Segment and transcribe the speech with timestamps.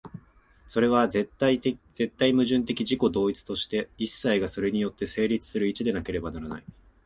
[0.67, 1.61] それは絶対
[2.31, 6.63] 矛盾的自己同一として、一切がそれによって成立する一でなければならない。